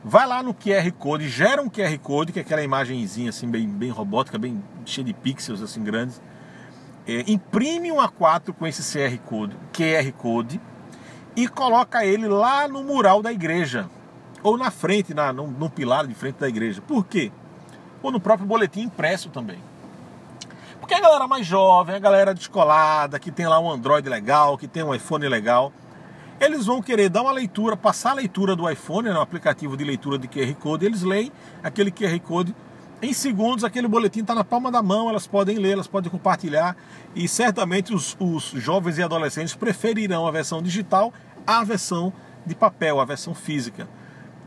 vai 0.04 0.26
lá 0.26 0.42
no 0.42 0.54
QR 0.54 0.90
Code, 0.98 1.28
gera 1.28 1.62
um 1.62 1.70
QR 1.70 1.98
Code, 2.00 2.32
que 2.32 2.40
é 2.40 2.42
aquela 2.42 2.64
imagenzinha 2.64 3.30
assim 3.30 3.48
bem, 3.50 3.68
bem 3.68 3.90
robótica, 3.90 4.38
bem 4.38 4.64
cheia 4.86 5.06
de 5.06 5.14
pixels 5.14 5.62
assim 5.62 5.84
grandes. 5.84 6.22
É, 7.06 7.24
imprime 7.28 7.92
um 7.92 7.98
A4 7.98 8.54
com 8.54 8.66
esse 8.68 8.82
QR 8.82 9.18
Code, 9.20 9.56
QR 9.74 10.12
Code 10.14 10.62
e 11.36 11.48
coloca 11.48 12.06
ele 12.06 12.28
lá 12.28 12.68
no 12.68 12.84
mural 12.84 13.22
da 13.22 13.32
igreja 13.32 13.90
ou 14.44 14.58
na 14.58 14.72
frente, 14.72 15.14
na, 15.14 15.34
no, 15.34 15.48
no 15.48 15.70
pilar 15.70 16.08
de 16.08 16.14
frente 16.14 16.38
da 16.38 16.48
igreja. 16.48 16.82
Por 16.82 17.06
quê? 17.06 17.32
Ou 18.02 18.12
no 18.12 18.20
próprio 18.20 18.48
boletim 18.48 18.82
impresso 18.82 19.30
também. 19.30 19.60
Porque 20.88 20.96
a 20.96 21.02
galera 21.02 21.28
mais 21.28 21.46
jovem, 21.46 21.96
a 21.98 22.00
galera 22.00 22.34
descolada, 22.34 23.20
que 23.20 23.30
tem 23.30 23.46
lá 23.46 23.60
um 23.60 23.70
Android 23.70 24.08
legal, 24.08 24.58
que 24.58 24.70
tem 24.70 24.82
um 24.82 24.96
iPhone 24.96 25.28
legal, 25.28 25.74
eles 26.40 26.66
vão 26.66 26.82
querer 26.82 27.10
dar 27.10 27.24
uma 27.24 27.32
leitura, 27.34 27.76
passar 27.76 28.12
a 28.12 28.14
leitura 28.14 28.56
do 28.56 28.70
iPhone, 28.70 29.10
no 29.10 29.20
aplicativo 29.20 29.76
de 29.76 29.84
leitura 29.84 30.18
de 30.18 30.30
QR 30.30 30.56
Code, 30.56 30.86
eles 30.86 31.02
leem 31.02 31.30
aquele 31.62 31.92
QR 31.92 32.18
Code 32.22 32.56
em 33.02 33.12
segundos, 33.12 33.66
aquele 33.66 33.86
boletim 33.86 34.22
está 34.22 34.34
na 34.34 34.46
palma 34.46 34.72
da 34.72 34.82
mão, 34.82 35.10
elas 35.10 35.28
podem 35.28 35.58
ler, 35.58 35.74
elas 35.74 35.88
podem 35.88 36.10
compartilhar 36.10 36.74
e 37.14 37.28
certamente 37.28 37.94
os, 37.94 38.16
os 38.18 38.54
jovens 38.56 38.98
e 38.98 39.04
adolescentes 39.04 39.54
preferirão 39.54 40.26
a 40.26 40.32
versão 40.32 40.62
digital 40.62 41.12
à 41.46 41.66
versão 41.66 42.14
de 42.46 42.56
papel, 42.56 43.02
a 43.02 43.04
versão 43.04 43.36
física. 43.36 43.90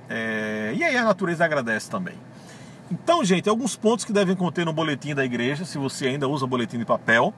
É, 0.09 0.73
e 0.75 0.83
aí 0.83 0.97
a 0.97 1.05
natureza 1.05 1.45
agradece 1.45 1.91
também. 1.91 2.15
Então, 2.91 3.25
gente, 3.25 3.49
alguns 3.49 3.77
pontos 3.77 4.05
que 4.05 4.13
devem 4.13 4.35
conter 4.35 4.67
no 4.67 4.73
boletim 4.73 5.15
da 5.15 5.25
igreja, 5.25 5.65
se 5.65 5.79
você 5.79 6.09
ainda 6.09 6.29
usa 6.29 6.47
boletim 6.47 6.79
de 6.79 6.85
papel. 6.85 7.33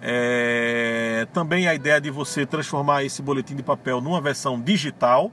É, 0.00 1.26
também 1.32 1.68
a 1.68 1.74
ideia 1.74 2.00
de 2.00 2.10
você 2.10 2.46
transformar 2.46 3.04
esse 3.04 3.20
boletim 3.20 3.54
de 3.54 3.62
papel 3.62 4.00
numa 4.00 4.20
versão 4.20 4.58
digital. 4.58 5.30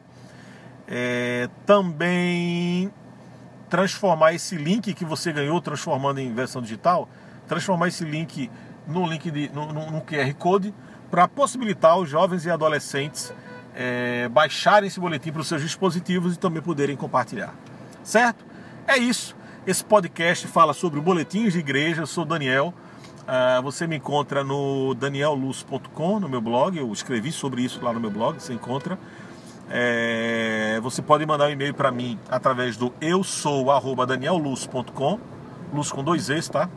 É, 0.88 1.50
também 1.66 2.92
transformar 3.70 4.34
esse 4.34 4.56
link 4.56 4.94
que 4.94 5.06
você 5.06 5.32
ganhou 5.32 5.60
transformando 5.62 6.20
em 6.20 6.34
versão 6.34 6.62
digital, 6.62 7.10
transformar 7.48 7.88
esse 7.88 8.04
link 8.04 8.52
no 8.86 9.08
link 9.08 9.32
de, 9.32 9.50
no 9.50 10.02
QR 10.02 10.34
Code 10.36 10.74
para 11.10 11.28
possibilitar 11.28 11.98
os 11.98 12.08
jovens 12.08 12.46
e 12.46 12.52
adolescentes 12.52 13.34
é, 13.74 14.30
baixarem 14.30 14.88
esse 14.88 15.00
boletim 15.00 15.32
para 15.32 15.42
os 15.42 15.48
seus 15.48 15.62
dispositivos 15.62 16.36
e 16.36 16.40
também 16.40 16.62
poderem 16.62 16.96
compartilhar. 16.96 17.56
Certo? 18.04 18.46
É 18.88 18.98
isso. 18.98 19.36
Esse 19.68 19.84
podcast 19.84 20.46
fala 20.46 20.76
sobre 20.76 21.02
boletins 21.02 21.54
de 21.54 21.60
igreja. 21.60 22.04
Eu 22.04 22.08
sou 22.08 22.24
Daniel. 22.24 22.72
Uh, 23.22 23.60
você 23.64 23.88
me 23.88 23.96
encontra 23.96 24.44
no 24.44 24.94
danielluz.com, 24.94 26.20
no 26.20 26.30
meu 26.30 26.40
blog. 26.40 26.78
Eu 26.78 26.94
escrevi 26.94 27.32
sobre 27.32 27.64
isso 27.64 27.84
lá 27.84 27.92
no 27.92 28.00
meu 28.00 28.12
blog. 28.12 28.40
Você 28.40 28.54
encontra. 28.54 29.00
É, 29.68 30.80
você 30.84 31.02
pode 31.02 31.26
mandar 31.26 31.48
um 31.48 31.50
e-mail 31.50 31.74
para 31.74 31.92
mim 31.92 32.20
através 32.30 32.78
do 32.78 32.94
eu 33.02 33.24
sou 33.24 33.66
danielluz.com, 34.06 35.20
luz 35.74 35.92
com 35.92 36.04
dois 36.04 36.30
Es, 36.30 36.48
tá? 36.48 36.70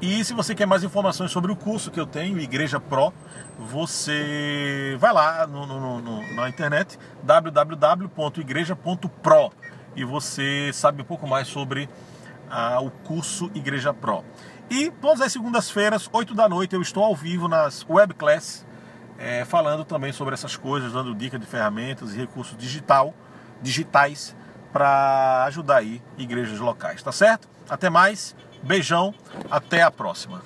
E 0.00 0.24
se 0.24 0.32
você 0.32 0.54
quer 0.54 0.66
mais 0.66 0.84
informações 0.84 1.32
sobre 1.32 1.50
o 1.50 1.56
curso 1.56 1.90
que 1.90 1.98
eu 1.98 2.06
tenho, 2.06 2.38
Igreja 2.38 2.78
Pro, 2.78 3.12
você 3.58 4.96
vai 5.00 5.12
lá 5.12 5.48
no, 5.48 5.66
no, 5.66 6.00
no, 6.00 6.34
na 6.36 6.48
internet 6.48 6.96
www.igreja.pro 7.24 9.50
e 9.96 10.04
você 10.04 10.70
sabe 10.72 11.02
um 11.02 11.04
pouco 11.04 11.26
mais 11.26 11.48
sobre 11.48 11.88
ah, 12.50 12.80
o 12.80 12.90
curso 12.90 13.50
Igreja 13.54 13.92
Pro. 13.92 14.24
E 14.68 14.90
todas 15.00 15.20
as 15.20 15.32
segundas-feiras, 15.32 16.08
8 16.12 16.34
da 16.34 16.48
noite, 16.48 16.74
eu 16.74 16.82
estou 16.82 17.02
ao 17.02 17.14
vivo 17.14 17.48
nas 17.48 17.84
webclass, 17.88 18.64
é, 19.18 19.44
falando 19.44 19.84
também 19.84 20.12
sobre 20.12 20.34
essas 20.34 20.56
coisas, 20.56 20.92
dando 20.92 21.14
dicas 21.14 21.40
de 21.40 21.46
ferramentas 21.46 22.14
e 22.14 22.18
recursos 22.18 22.56
digital, 22.56 23.14
digitais 23.60 24.34
para 24.72 25.44
ajudar 25.46 25.78
aí 25.78 26.00
igrejas 26.16 26.60
locais, 26.60 27.02
tá 27.02 27.10
certo? 27.10 27.48
Até 27.68 27.90
mais, 27.90 28.36
beijão, 28.62 29.12
até 29.50 29.82
a 29.82 29.90
próxima. 29.90 30.40